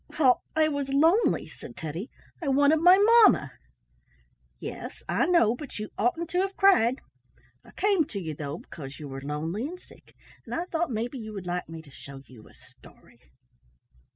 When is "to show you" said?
11.83-12.47